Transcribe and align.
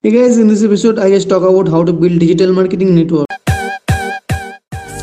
Hey 0.00 0.12
guys, 0.12 0.38
in 0.38 0.46
this 0.46 0.62
episode, 0.62 0.96
I 1.00 1.10
just 1.10 1.28
talk 1.28 1.42
about 1.42 1.66
how 1.66 1.82
to 1.82 1.92
build 1.92 2.20
digital 2.20 2.52
marketing 2.52 2.94
network. 2.94 3.26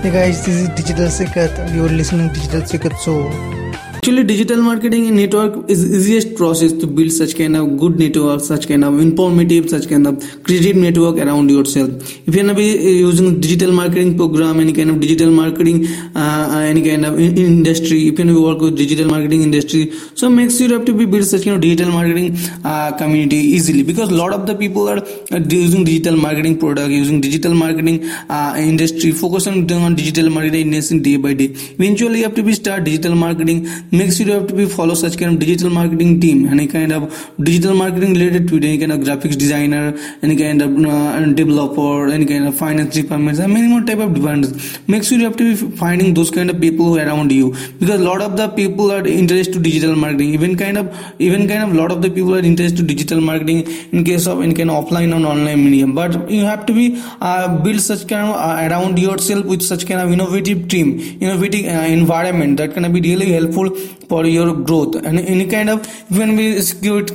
Hey 0.00 0.10
guys, 0.10 0.46
this 0.46 0.62
is 0.62 0.68
Digital 0.70 1.08
Sikat 1.08 1.58
and 1.58 1.74
you're 1.74 1.90
listening 1.90 2.32
to 2.32 2.40
Digital 2.40 2.62
Sikat 2.62 2.96
Show. 3.04 3.67
Actually, 3.98 4.22
digital 4.22 4.60
marketing 4.62 5.08
and 5.08 5.16
network 5.16 5.68
is 5.68 5.80
easiest 5.96 6.36
process 6.36 6.72
to 6.80 6.86
build 6.86 7.10
such 7.10 7.36
kind 7.36 7.56
of 7.60 7.76
good 7.80 7.98
network, 7.98 8.40
such 8.40 8.68
kind 8.68 8.84
of 8.88 9.00
informative, 9.00 9.68
such 9.68 9.88
kind 9.88 10.06
of 10.06 10.14
creative 10.44 10.76
network 10.76 11.16
around 11.24 11.50
yourself. 11.50 11.88
If 12.26 12.32
you're 12.34 12.44
gonna 12.44 12.54
be 12.54 12.68
uh, 12.78 12.90
using 13.08 13.40
digital 13.40 13.72
marketing 13.72 14.16
program, 14.16 14.60
any 14.60 14.72
kind 14.72 14.90
of 14.90 15.00
digital 15.00 15.32
marketing, 15.32 15.86
uh, 16.14 16.44
uh, 16.52 16.60
any 16.60 16.82
kind 16.88 17.06
of 17.06 17.18
in- 17.18 17.36
industry, 17.36 17.98
if 18.06 18.14
gonna 18.14 18.40
work 18.40 18.60
with 18.60 18.76
digital 18.76 19.08
marketing 19.08 19.42
industry, 19.42 19.90
so 20.14 20.30
make 20.30 20.52
sure 20.52 20.68
you 20.68 20.74
have 20.74 20.86
to 20.86 20.94
be 20.94 21.04
build 21.04 21.24
such 21.24 21.42
kind 21.44 21.56
of 21.56 21.60
digital 21.60 21.92
marketing 21.92 22.38
uh, 22.64 22.92
community 22.92 23.40
easily 23.56 23.82
because 23.82 24.10
a 24.10 24.18
lot 24.22 24.32
of 24.32 24.46
the 24.46 24.54
people 24.54 24.88
are 24.88 25.02
using 25.48 25.82
digital 25.82 26.16
marketing 26.16 26.56
product, 26.56 26.90
using 26.90 27.20
digital 27.20 27.52
marketing 27.52 28.08
uh, 28.30 28.54
industry, 28.56 29.10
focusing 29.10 29.68
on 29.72 29.96
digital 29.96 30.30
marketing 30.30 30.70
day 31.02 31.16
by 31.16 31.34
day. 31.34 31.50
Eventually, 31.80 32.18
you 32.20 32.24
have 32.24 32.36
to 32.36 32.44
be 32.44 32.52
start 32.52 32.84
digital 32.84 33.16
marketing 33.26 33.66
make 33.90 34.12
sure 34.12 34.26
you 34.26 34.32
have 34.32 34.46
to 34.48 34.54
be 34.54 34.66
follow 34.66 34.94
such 34.94 35.18
kind 35.18 35.34
of 35.34 35.38
digital 35.38 35.70
marketing 35.70 36.20
team. 36.20 36.46
Any 36.48 36.66
kind 36.66 36.92
of 36.92 37.32
digital 37.42 37.74
marketing 37.74 38.14
related 38.14 38.48
to 38.48 38.56
any 38.56 38.78
kind 38.78 38.92
of 38.92 39.00
graphics 39.00 39.36
designer 39.36 39.94
any 40.22 40.36
kind 40.36 40.62
of 40.62 40.70
uh, 40.84 41.20
developer 41.40 42.08
any 42.08 42.26
kind 42.26 42.46
of 42.46 42.56
finance 42.56 42.94
departments 42.94 43.40
and 43.40 43.52
many 43.52 43.68
more 43.68 43.82
type 43.82 43.98
of 43.98 44.14
departments. 44.14 44.78
Make 44.88 45.04
sure 45.04 45.18
you 45.18 45.24
have 45.24 45.36
to 45.36 45.44
be 45.50 45.76
finding 45.76 46.14
those 46.14 46.30
kind 46.30 46.50
of 46.50 46.60
people 46.60 46.98
around 46.98 47.32
you. 47.32 47.52
Because 47.78 48.00
a 48.00 48.04
lot 48.04 48.20
of 48.20 48.36
the 48.36 48.48
people 48.48 48.92
are 48.92 49.06
interested 49.06 49.54
to 49.54 49.60
digital 49.60 49.96
marketing. 49.96 50.34
Even 50.34 50.56
kind 50.56 50.78
of 50.78 50.86
even 51.18 51.48
kind 51.48 51.62
of 51.62 51.74
lot 51.74 51.92
of 51.92 52.02
the 52.02 52.10
people 52.10 52.34
are 52.34 52.44
interested 52.50 52.78
to 52.78 52.82
digital 52.82 53.20
marketing 53.20 53.66
in 53.92 54.04
case 54.04 54.26
of 54.26 54.42
any 54.42 54.54
kind 54.54 54.70
of 54.70 54.84
offline 54.84 55.14
and 55.14 55.24
online 55.24 55.64
medium 55.64 55.94
but 55.94 56.30
you 56.30 56.44
have 56.44 56.64
to 56.66 56.72
be 56.72 56.86
uh, 57.20 57.46
build 57.64 57.80
such 57.80 58.06
kind 58.08 58.28
of 58.28 58.34
uh, 58.36 58.66
around 58.66 58.98
yourself 58.98 59.44
with 59.44 59.62
such 59.62 59.86
kind 59.86 60.00
of 60.00 60.12
innovative 60.12 60.68
team 60.68 60.88
innovative 61.20 61.64
uh, 61.66 61.86
environment. 62.00 62.56
That 62.58 62.74
can 62.74 62.90
be 62.92 63.00
really 63.00 63.32
helpful 63.32 63.68
for 64.08 64.24
your 64.26 64.54
growth. 64.54 64.94
And 64.96 65.18
any 65.20 65.46
kind 65.46 65.70
of 65.70 65.86
when 66.10 66.36
we 66.36 66.46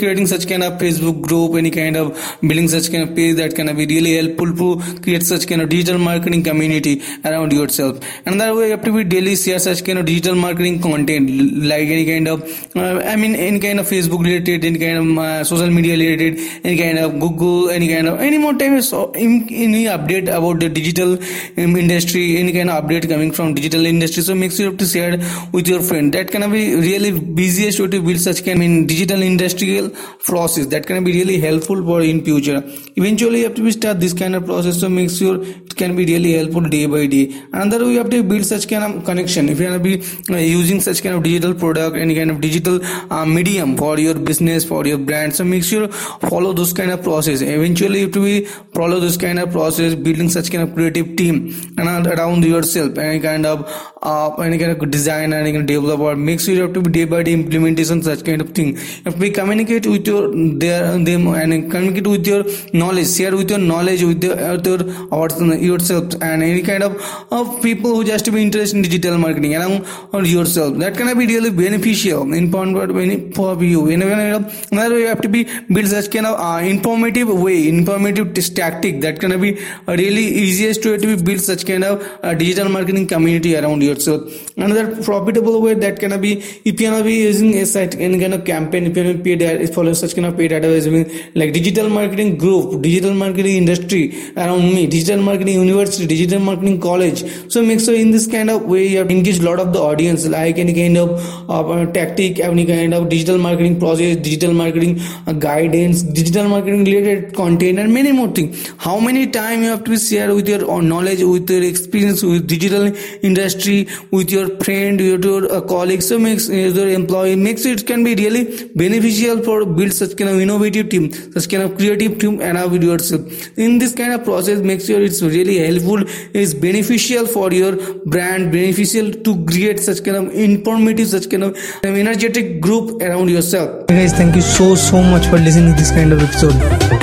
creating 0.00 0.26
such 0.26 0.48
kind 0.48 0.62
of 0.62 0.78
facebook 0.80 1.20
group 1.22 1.54
any 1.60 1.70
kind 1.70 1.96
of 1.96 2.06
building 2.40 2.68
such 2.68 2.90
kind 2.92 3.08
of 3.08 3.14
page 3.16 3.36
that 3.36 3.54
can 3.54 3.74
be 3.76 3.86
really 3.86 4.14
helpful 4.16 4.52
to 4.60 5.00
create 5.00 5.22
such 5.22 5.46
kind 5.46 5.62
of 5.62 5.68
digital 5.68 5.98
marketing 5.98 6.42
community 6.42 7.02
around 7.24 7.52
yourself. 7.52 7.98
Another 8.26 8.54
way 8.56 8.66
you 8.66 8.70
have 8.72 8.84
to 8.84 8.92
be 8.92 9.04
daily 9.04 9.36
share 9.36 9.58
such 9.58 9.84
kind 9.84 9.98
of 9.98 10.06
digital 10.06 10.34
marketing 10.34 10.80
content 10.80 11.30
like 11.72 11.88
any 11.88 12.06
kind 12.06 12.28
of 12.28 12.42
uh, 12.76 13.00
i 13.12 13.16
mean 13.16 13.34
any 13.34 13.60
kind 13.60 13.80
of 13.80 13.86
facebook 13.86 14.24
related 14.24 14.64
any 14.64 14.78
kind 14.78 14.98
of 14.98 15.18
uh, 15.18 15.44
social 15.44 15.70
media 15.70 15.92
related 15.92 16.38
any 16.64 16.76
kind 16.76 16.98
of 16.98 17.18
google 17.20 17.70
any 17.70 17.88
kind 17.92 18.06
of 18.08 18.20
any 18.20 18.38
more 18.38 18.54
time 18.54 18.80
so 18.82 19.10
any 19.14 19.84
update 19.96 20.28
about 20.38 20.60
the 20.60 20.68
digital 20.68 21.12
um, 21.14 21.76
industry 21.76 22.36
any 22.36 22.52
kind 22.52 22.70
of 22.70 22.82
update 22.82 23.08
coming 23.08 23.32
from 23.32 23.54
digital 23.54 23.86
industry. 23.86 24.22
So 24.22 24.34
make 24.34 24.52
sure 24.52 24.66
you 24.66 24.70
have 24.70 24.78
to 24.78 24.86
share 24.86 25.18
with 25.52 25.68
your 25.68 25.80
friend. 25.80 26.12
That 26.14 26.30
can 26.50 26.58
be 26.58 26.74
really 26.88 27.10
busiest 27.40 27.80
way 27.80 27.88
to 27.88 28.00
build 28.02 28.20
such 28.20 28.44
kind 28.44 28.62
in 28.62 28.86
digital 28.86 29.22
industrial 29.22 29.90
process 30.28 30.66
that 30.66 30.86
can 30.86 31.04
be 31.04 31.12
really 31.12 31.38
helpful 31.40 31.82
for 31.88 32.00
in 32.02 32.24
future 32.24 32.62
eventually 33.00 33.40
you 33.40 33.48
have 33.48 33.54
to 33.54 33.70
start 33.70 34.00
this 34.00 34.12
kind 34.12 34.34
of 34.34 34.44
process 34.44 34.80
so 34.80 34.88
make 34.88 35.10
sure 35.10 35.42
it 35.42 35.74
can 35.76 35.94
be 35.96 36.04
really 36.12 36.32
helpful 36.38 36.62
day 36.76 36.86
by 36.86 37.06
day 37.06 37.24
another 37.52 37.78
you 37.90 37.98
have 37.98 38.10
to 38.10 38.22
build 38.22 38.44
such 38.44 38.68
kind 38.72 38.84
of 38.88 39.04
connection 39.04 39.48
if 39.48 39.60
you 39.60 39.68
are 39.68 39.78
be 39.78 39.94
uh, 40.30 40.36
using 40.36 40.80
such 40.80 41.02
kind 41.02 41.14
of 41.16 41.22
digital 41.22 41.54
product 41.54 41.96
any 41.96 42.14
kind 42.14 42.30
of 42.30 42.40
digital 42.40 42.80
uh, 43.12 43.24
medium 43.24 43.76
for 43.76 43.98
your 43.98 44.14
business 44.30 44.64
for 44.72 44.86
your 44.86 44.98
brand 44.98 45.34
so 45.34 45.44
make 45.44 45.64
sure 45.64 45.88
follow 46.32 46.52
those 46.52 46.72
kind 46.72 46.90
of 46.90 47.02
process 47.02 47.42
eventually 47.42 48.00
you 48.00 48.06
have 48.06 48.14
to 48.14 48.24
be 48.24 48.36
follow 48.80 49.00
this 49.06 49.16
kind 49.16 49.38
of 49.38 49.50
process 49.58 49.94
building 49.94 50.28
such 50.28 50.50
kind 50.50 50.68
of 50.68 50.74
creative 50.74 51.16
team 51.16 51.36
and 51.78 52.06
around 52.14 52.44
yourself 52.44 52.98
any 52.98 53.20
kind 53.20 53.46
of 53.46 53.64
uh, 54.02 54.30
any 54.48 54.58
kind 54.58 54.72
of 54.72 54.90
design 54.90 55.32
any 55.32 55.52
kind 55.52 55.62
of 55.64 55.66
developer 55.74 56.16
make 56.16 56.39
sure 56.44 56.54
you 56.54 56.62
have 56.62 56.72
to 56.78 56.82
be 56.86 56.90
day 56.98 57.04
by 57.12 57.22
day 57.22 57.34
implementation 57.40 58.02
such 58.08 58.24
kind 58.28 58.40
of 58.44 58.50
thing. 58.58 58.70
To 59.04 59.12
be 59.22 59.30
communicate 59.30 59.86
with 59.86 60.06
your 60.12 60.22
their 60.64 60.98
them 61.10 61.26
and 61.28 61.70
communicate 61.70 62.08
with 62.14 62.26
your 62.32 62.42
knowledge 62.82 63.10
share 63.16 63.34
with 63.40 63.50
your 63.54 63.60
knowledge 63.70 64.02
with 64.10 64.24
your, 64.24 64.36
with 64.36 64.66
your 64.66 65.54
yourself 65.70 66.14
and 66.28 66.42
any 66.42 66.62
kind 66.70 66.82
of, 66.88 66.92
of 67.30 67.62
people 67.62 67.94
who 67.96 68.04
just 68.04 68.32
be 68.32 68.42
interested 68.42 68.76
in 68.76 68.82
digital 68.82 69.18
marketing 69.18 69.54
around 69.56 70.26
yourself 70.36 70.76
that 70.78 70.96
can 70.96 71.16
be 71.18 71.26
really 71.26 71.50
beneficial 71.50 72.32
in 72.32 72.50
point 72.50 73.34
for 73.34 73.62
you. 73.62 73.88
In 73.88 74.02
another 74.02 74.94
way 74.94 75.00
you 75.00 75.06
have 75.06 75.20
to 75.20 75.28
be 75.28 75.44
build 75.74 75.88
such 75.96 76.10
kind 76.10 76.26
of 76.26 76.38
uh, 76.38 76.60
informative 76.74 77.28
way 77.28 77.68
informative 77.68 78.34
tactic 78.60 79.00
that 79.02 79.20
can 79.20 79.38
be 79.40 79.50
really 79.86 80.26
easiest 80.44 80.84
way 80.84 80.96
to 81.04 81.16
build 81.28 81.40
such 81.40 81.66
kind 81.66 81.84
of 81.84 82.06
uh, 82.22 82.34
digital 82.34 82.68
marketing 82.76 83.06
community 83.06 83.56
around 83.56 83.82
yourself. 83.82 84.20
Another 84.56 84.84
profitable 85.02 85.60
way 85.64 85.74
that 85.74 85.98
can 85.98 86.20
be 86.20 86.29
if 86.72 86.80
you 86.80 86.90
are 86.92 87.02
be 87.02 87.14
using 87.30 87.54
a 87.62 87.66
site 87.74 87.94
any 88.08 88.18
kind 88.22 88.34
of 88.38 88.44
campaign 88.44 88.86
if 88.90 88.96
you 88.96 89.04
are 89.10 89.18
paid 89.28 89.42
follow 89.74 89.92
such 90.02 90.14
kind 90.16 90.26
of 90.30 90.36
paid 90.36 90.52
advertising 90.58 91.06
like 91.34 91.52
digital 91.58 91.88
marketing 91.98 92.36
group 92.44 92.80
digital 92.88 93.14
marketing 93.24 93.56
industry 93.62 94.02
around 94.36 94.64
me 94.74 94.86
digital 94.86 95.22
marketing 95.30 95.56
university 95.66 96.06
digital 96.06 96.40
marketing 96.48 96.80
college. 96.80 97.20
So 97.52 97.62
make 97.62 97.80
sure 97.80 97.94
in 97.94 98.10
this 98.10 98.26
kind 98.26 98.50
of 98.50 98.64
way 98.72 98.86
you 98.86 98.98
have 98.98 99.10
engage 99.10 99.38
a 99.38 99.44
lot 99.48 99.60
of 99.64 99.72
the 99.72 99.80
audience 99.80 100.26
like 100.26 100.58
any 100.58 100.74
kind 100.74 100.96
of 101.02 101.08
uh, 101.50 101.86
tactic 101.92 102.40
any 102.40 102.64
kind 102.66 102.94
of 102.94 103.08
digital 103.08 103.38
marketing 103.46 103.78
process 103.78 104.16
digital 104.28 104.52
marketing 104.60 105.00
uh, 105.26 105.32
guidance 105.32 106.02
digital 106.02 106.48
marketing 106.48 106.84
related 106.84 107.34
content 107.34 107.78
and 107.78 107.92
many 107.98 108.12
more 108.12 108.28
things 108.38 108.72
how 108.86 108.98
many 109.08 109.26
time 109.38 109.62
you 109.62 109.70
have 109.70 109.84
to 109.84 109.98
share 110.06 110.34
with 110.34 110.48
your 110.52 110.82
knowledge 110.82 111.22
with 111.22 111.50
your 111.54 111.62
experience 111.70 112.22
with 112.22 112.46
digital 112.54 112.86
industry 113.30 113.78
with 114.10 114.30
your 114.36 114.46
friend 114.64 115.00
with 115.00 115.24
your 115.30 115.42
uh, 115.52 115.60
colleagues 115.74 116.08
so 116.12 116.18
makes 116.26 116.48
uh, 116.48 116.52
your 116.78 116.88
employee 116.88 117.36
makes 117.36 117.64
it 117.72 117.86
can 117.90 118.04
be 118.08 118.14
really 118.22 118.44
beneficial 118.82 119.42
for 119.48 119.58
build 119.78 119.92
such 120.00 120.16
kind 120.20 120.30
of 120.30 120.40
innovative 120.46 120.88
team 120.94 121.10
such 121.36 121.48
kind 121.54 121.62
of 121.66 121.76
creative 121.76 122.18
team 122.18 122.40
and 122.40 122.60
with 122.72 122.84
yourself 122.90 123.58
in 123.66 123.78
this 123.78 123.94
kind 123.94 124.12
of 124.12 124.24
process 124.24 124.60
make 124.70 124.80
sure 124.88 125.00
it's 125.08 125.22
really 125.22 125.58
helpful 125.66 126.02
is 126.44 126.54
beneficial 126.66 127.26
for 127.26 127.52
your 127.60 127.72
brand 128.16 128.52
beneficial 128.52 129.10
to 129.28 129.36
create 129.46 129.80
such 129.88 130.04
kind 130.04 130.16
of 130.22 130.32
informative 130.48 131.08
such 131.16 131.30
kind 131.30 131.44
of 131.44 131.56
energetic 131.84 132.60
group 132.60 133.00
around 133.02 133.28
yourself 133.28 133.70
Hey 133.88 134.02
guys, 134.02 134.12
thank 134.12 134.36
you 134.36 134.42
so 134.42 134.74
so 134.74 135.02
much 135.02 135.26
for 135.26 135.38
listening 135.38 135.74
to 135.74 135.78
this 135.80 135.90
kind 135.90 136.12
of 136.12 136.22
episode. 136.22 137.00